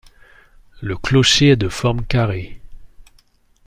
Le 0.81 0.97
clocher 0.97 1.49
est 1.49 1.55
de 1.57 1.69
forme 1.69 2.03
carrée. 2.03 2.59